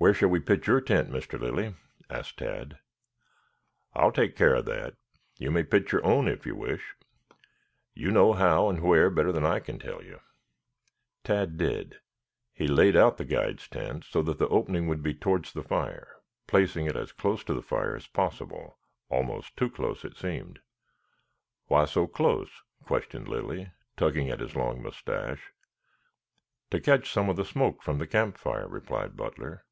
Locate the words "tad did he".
11.24-12.68